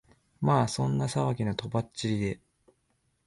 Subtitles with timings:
[0.41, 2.39] まあそんな騒ぎの飛ばっちりで、